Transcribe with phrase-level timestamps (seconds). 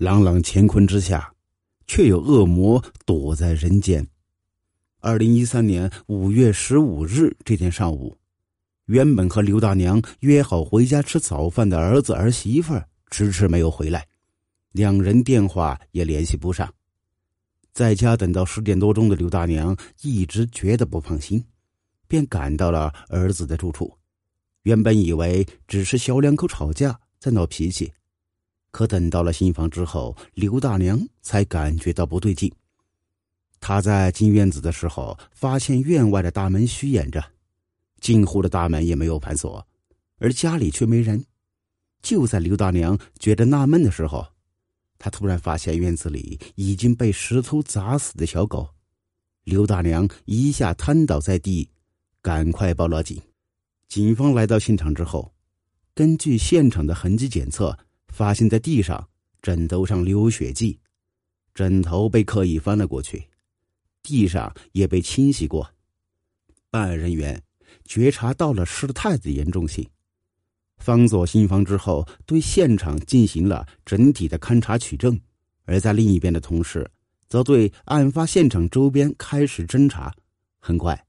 [0.00, 1.30] 朗朗乾坤之下，
[1.86, 4.08] 却有恶魔躲在人间。
[5.00, 8.16] 二零一三年五月十五日这天上午，
[8.86, 14.06] 原本和刘大娘约好回家吃早饭的儿子儿媳妇迟迟没有回来，
[14.72, 16.72] 两人电话也联系不上。
[17.74, 21.44] 在家等到十点多钟的刘大娘一直觉得不放心，
[22.08, 23.94] 便赶到了儿子的住处。
[24.62, 27.92] 原本以为只是小两口吵架在闹脾气，
[28.70, 32.52] 可等到了新房之后，刘大娘才感觉到不对劲。
[33.60, 37.22] 她在进院子的时候，发现院外的大门虚掩着，
[38.00, 39.66] 进户的大门也没有反锁，
[40.18, 41.24] 而家里却没人。
[42.00, 44.26] 就在刘大娘觉得纳闷的时候，
[44.98, 48.68] 她突然发现院子里已经被石头砸死的小狗。
[49.44, 51.68] 刘大娘一下瘫倒在地，
[52.22, 53.20] 赶快报了警。
[53.88, 55.34] 警方来到现场之后，
[55.94, 57.76] 根据现场的痕迹检测，
[58.12, 59.08] 发现在地上
[59.42, 60.78] 枕头上留有血迹，
[61.54, 63.24] 枕头被刻意翻了过去，
[64.02, 65.68] 地上也被清洗过。
[66.70, 67.42] 办案人员
[67.84, 69.86] 觉察到了事态的严重性，
[70.78, 75.14] 方左新房之后，对现场进行了整体的勘查取证；
[75.64, 76.88] 而在另一边的同事，
[77.28, 80.14] 则对案发现场周边开始侦查。
[80.58, 81.06] 很快。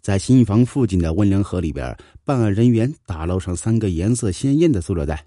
[0.00, 5.24] 在新房附近的温良河里边，办案人员打捞上三个颜色鲜艳的塑料袋，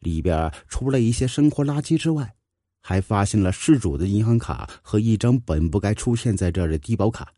[0.00, 2.34] 里边除了一些生活垃圾之外，
[2.80, 7.32] 还发现了失主的银行卡和一张本不该出现在这儿的低保卡，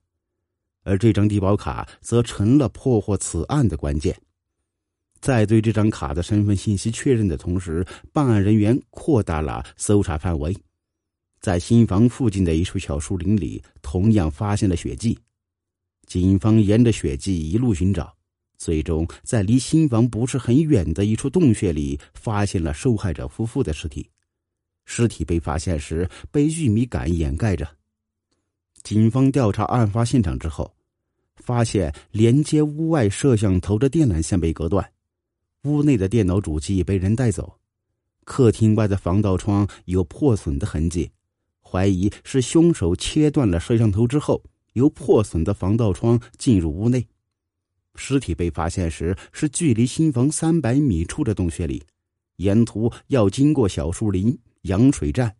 [0.82, 4.16] 而这张低保卡则成了破获此案的关键。
[5.20, 10.56] 在对这张卡的身份信息确认的同时，办案人员扩大了搜查范围，
[11.40, 15.18] 在新房附近的一处小树林里，同样发现了血迹。
[16.06, 18.14] 警方沿着血迹一路寻找，
[18.60, 24.06] 最终在离新房不是很远的一处洞穴里发现了受害者夫妇的尸体。
[24.84, 27.66] 尸体被发现时被玉米杆掩盖着。
[28.82, 30.70] 警方调查案发现场之后，
[31.36, 34.92] 发现连接屋外摄像头的电缆线被割断，
[35.62, 37.58] 屋内的电脑主机被人带走，
[38.24, 41.10] 客厅外的防盗窗有破损的痕迹，
[41.62, 44.42] 怀疑是凶手切断了摄像头之后。
[44.74, 47.04] 由破损的防盗窗进入屋内，
[48.00, 51.82] 尸体被发现时是距离新房三百米处的洞穴里，
[52.36, 55.36] 沿途要经过小树林、羊水站。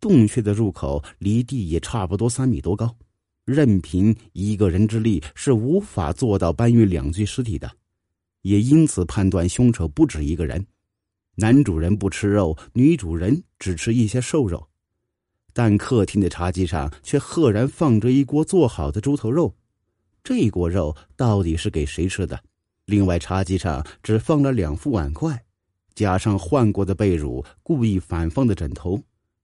[0.00, 2.96] 洞穴的入口离地也差不多三米多高，
[3.44, 7.68] 任凭一个人之力是无法做到搬运两具尸体的，
[8.42, 10.64] 也因此判断凶手不止一个人。
[11.34, 14.68] 男主人不吃肉，女主人只吃一些瘦肉。
[15.52, 19.56] 但客厅的茶几上却赫然放着一锅做好的猪头肉，
[20.24, 22.42] 这锅肉到底是给谁吃的？
[22.86, 25.38] 另外，茶几上只放了两副碗筷，
[25.94, 28.98] 加上换过的被褥、故意反放的枕头、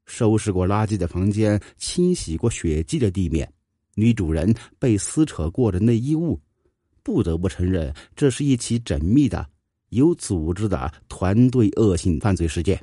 [0.07, 3.51] 收拾过垃圾的房间、清洗过血迹的地面、
[3.95, 6.41] 女主人被撕扯过的内衣物，
[7.03, 9.47] 不得不承认，这是一起缜密的、
[9.91, 12.83] 有组织的团队恶性犯罪事件。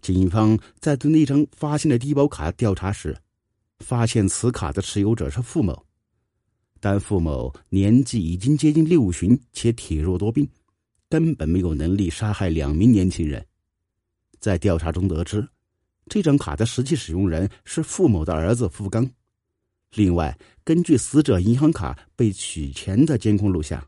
[0.00, 3.16] 警方在对那张发现的低保卡调查时，
[3.80, 5.84] 发现此卡的持有者是付某，
[6.80, 10.48] 但付某年纪已经接近六旬，且体弱多病，
[11.08, 13.44] 根本没有能力杀害两名年轻人。
[14.40, 15.46] 在调查中得知，
[16.06, 19.08] 这张卡的实际使用人是付某的儿子付刚。
[19.94, 23.82] 另外，根据死者银行卡被取钱的监控录像，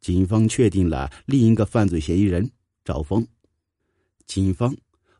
[0.00, 2.50] 警方确定了另一个犯罪嫌疑人
[2.84, 3.26] 赵峰。
[4.26, 4.74] 警方。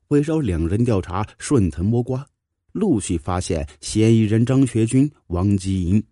[0.09, 2.27] 围绕两人调查，顺藤摸瓜，
[2.73, 6.03] 陆续发现嫌疑人张学军、王吉银。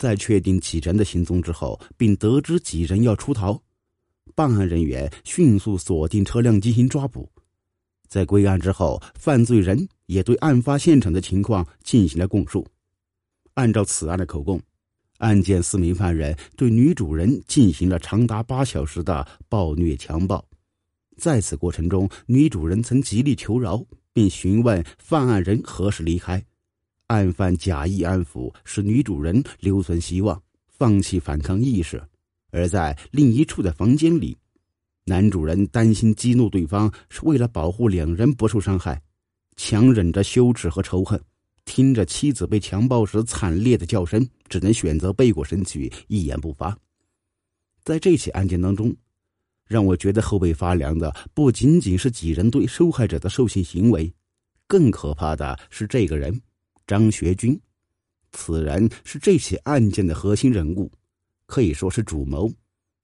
[0.00, 3.60] 在确定几人的行踪之后，并得知几人要出逃，
[4.34, 7.30] 办案人员迅速锁定车辆进行抓捕。
[8.08, 12.66] 在归案之后，犯罪人也对案发现场的情况进行了供述。
[13.52, 14.58] 按照此案的口供，
[15.18, 20.42] 案件四名犯人对女主人进行了长达八小时的暴虐强暴。
[21.18, 23.84] 在此过程中，女主人曾极力求饶，
[24.14, 26.42] 并询问犯案人何时离开。
[27.10, 32.00] 案犯假意安抚，使女主人留存希望，放弃反抗意识。
[32.52, 34.38] 而在另一处的房间里，
[35.04, 39.02] 男主人担心激怒对方，是为了保护两人不受伤害，
[39.56, 41.20] 强忍着羞耻和仇恨，
[41.64, 46.78] 听着妻子被强暴时惨烈的叫声，只能选择背过身去，一言不发。
[47.82, 48.94] 在这起案件当中。
[49.66, 54.12] 让我觉得后背发凉的不仅仅是几人对受害者的兽性行为，
[54.66, 56.40] 更可怕的是这个人
[56.90, 57.56] 张学军。
[58.32, 60.90] 此人是这起案件的核心人物，
[61.46, 62.52] 可以说是主谋。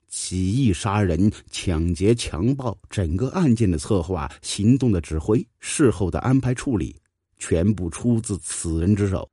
[0.09, 7.01] 起义杀人、抢劫、强暴，整个案件的策划、行动的指挥、事后的安排处理，
[7.37, 9.31] 全部出自此人之手。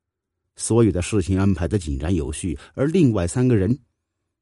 [0.55, 3.75] 所有的事情安排的井然有序，而另外三个人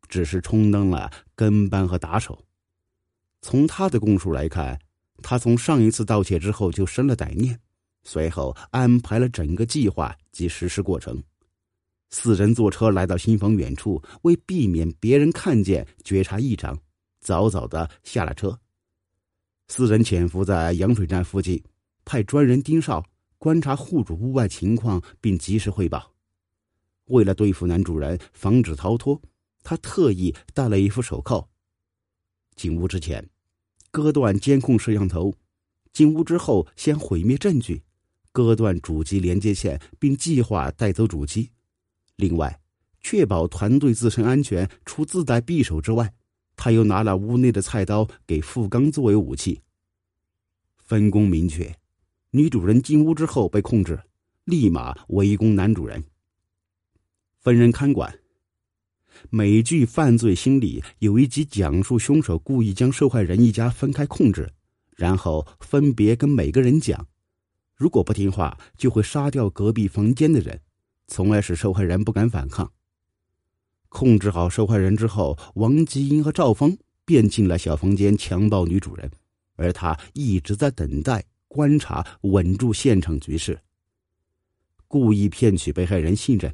[0.09, 2.37] 只是充当了跟班和打手。
[3.41, 4.77] 从他的供述来看，
[5.23, 7.57] 他从上一次盗窃之后就生了歹念，
[8.03, 11.21] 随后安排了整个计划及实施过程。
[12.09, 16.77] 四人坐车来到新房远处，为避免别人看见觉察异常，
[17.19, 18.59] 早早的下了车。
[19.67, 21.63] 四人潜伏在羊水站附近，
[22.03, 23.03] 派专人盯梢。
[23.37, 26.13] 观察户主屋外情况，并及时汇报。
[27.05, 29.19] 为了对付男主人，防止逃脱，
[29.63, 31.49] 他特意戴了一副手铐。
[32.55, 33.27] 进屋之前，
[33.89, 35.31] 割断监控摄像头；
[35.91, 37.81] 进屋之后，先毁灭证据，
[38.31, 41.49] 割断主机连接线，并计划带走主机。
[42.15, 42.59] 另外，
[43.01, 46.13] 确保团队自身安全，除自带匕首之外，
[46.55, 49.61] 他又拿了屋内的菜刀给付刚作为武器。
[50.77, 51.73] 分工明确。
[52.33, 53.99] 女主人进屋之后被控制，
[54.45, 56.01] 立马围攻男主人。
[57.39, 58.19] 分人看管。
[59.29, 64.49] 美剧《犯罪心理》有一集讲述凶手故意将受害人一家分开控制，
[64.95, 67.05] 然后分别跟每个人讲，
[67.81, 70.61] 如果不听话就会杀掉隔壁房间的人，
[71.07, 72.71] 从而使受害人不敢反抗。
[73.89, 79.09] 控制好受害人之后，王吉英和赵峰便进了小房间强暴女主人，
[79.55, 81.25] 而他一直在等待。
[81.47, 83.59] 观察，稳住现场局势。
[84.87, 86.53] 故意骗取被害人信任。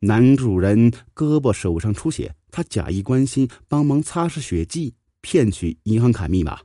[0.00, 6.60] 男主人胳膊手上出血，他假意关心，帮忙擦拭血迹，骗取银行卡密码。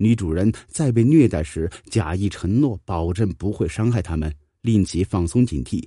[0.00, 5.84] 女主人在被虐待时，假意承诺保证不会伤害他们，令其放松警惕。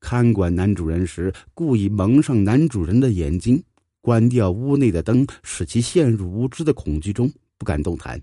[0.00, 3.62] 看管男主人时，故意蒙上男主人的眼睛，
[4.00, 8.20] 关掉屋内的灯，使其陷入无知的恐惧中，不敢动弹。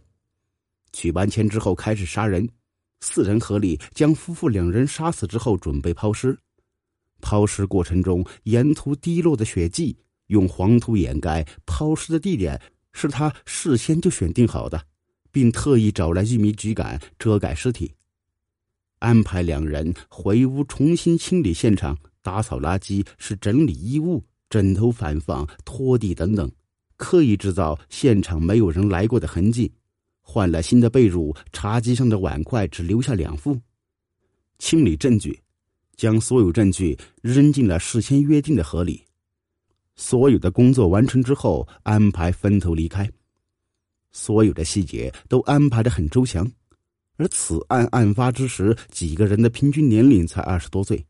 [0.92, 2.50] 取完钱之后开始杀人，
[3.00, 6.38] 四人合力将夫妇两人杀死之后准备抛尸。
[7.22, 9.98] 抛尸过程中，沿途滴落的血迹
[10.28, 11.48] 用黄土掩盖。
[11.66, 12.60] 抛尸的地点
[12.94, 14.82] 是他事先就选定好的，
[15.32, 17.92] 并特意找来玉米秸秆遮盖尸体。
[19.00, 26.52] 安排两人回屋重新清理现场，打扫垃圾，是整理衣物、枕头反放、拖地等等，
[26.96, 29.72] 刻意制造现场没有人来过的痕迹。
[30.22, 33.58] 换了新的被褥，茶几上的碗筷只留下两副。
[34.58, 35.40] 清理证据，
[35.96, 39.04] 将所有证据扔进了事先约定的河里。
[39.98, 43.10] 所有的工作完成之后，安排分头离开。
[44.12, 46.50] 所有的细节都安排的很周详。
[47.18, 51.06] 而此案案发之时，几个人的平均年龄才二十多岁。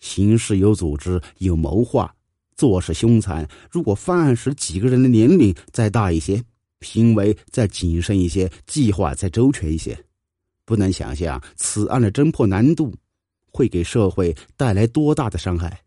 [0.00, 2.14] 行事有组织，有谋划，
[2.54, 3.48] 做事凶残。
[3.70, 6.44] 如果犯案时几个人的年龄再大一些。
[6.82, 9.98] 行为再谨慎一些，计划再周全一些，
[10.66, 12.94] 不难想象此案的侦破难度
[13.50, 15.80] 会给社会带来多大的伤害。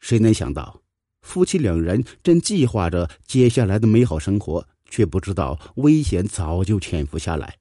[0.00, 0.82] 谁能想到，
[1.24, 7.56] 夫妻两人正计划着接下来的美好生活，却不知道危险早就潜伏下来，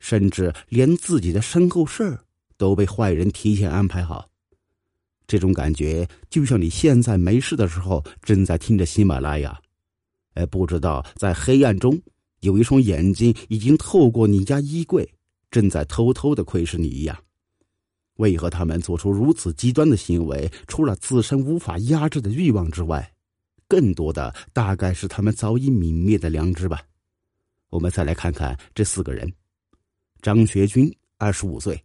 [0.00, 2.18] 甚至连自己的身后事
[2.58, 4.28] 都被坏人提前安排好。
[5.28, 9.58] 这种感觉就像你现在没事的时候，正在听着喜马拉雅。
[10.34, 12.02] 而不知道，在黑暗中，
[12.40, 15.08] 有一双眼睛已经透过你家衣柜，
[15.50, 17.16] 正在偷偷的窥视你一样。
[18.16, 20.50] 为何他们做出如此极端的行为？
[20.68, 23.12] 除了自身无法压制的欲望之外，
[23.66, 26.82] 更多的大概是他们早已泯灭的良知吧。
[27.70, 29.32] 我们再来看看这四个人：
[30.20, 31.82] 张学军，二十五岁。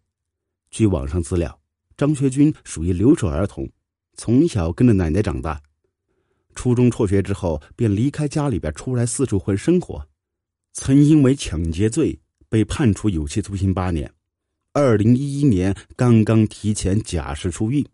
[0.69, 1.57] 据网上资料，
[1.95, 3.67] 张学军属于留守儿童，
[4.17, 5.61] 从小跟着奶奶长大。
[6.53, 10.05] 初中辍学之后，便离开家里边出来四处混生活，
[10.73, 12.19] 曾因为抢劫罪
[12.49, 14.11] 被判处有期徒刑八年。
[14.79, 17.87] 二零一一年刚刚提前假释出狱，